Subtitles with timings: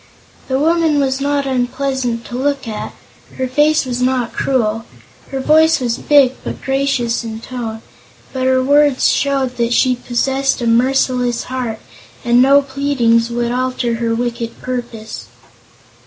[0.47, 2.93] The woman was not unpleasant to look at;
[3.37, 4.85] her face was not cruel;
[5.29, 7.83] her voice was big but gracious in tone;
[8.33, 11.77] but her words showed that she possessed a merciless heart
[12.25, 15.27] and no pleadings would alter her wicked purpose.